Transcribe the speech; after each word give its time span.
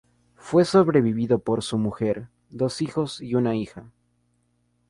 Fue 0.35 0.65
sobrevivido 0.65 1.37
por 1.37 1.61
su 1.61 1.77
mujer, 1.77 2.27
dos 2.49 2.81
hijos 2.81 3.21
y 3.21 3.35
una 3.35 3.55
hija. 3.55 3.91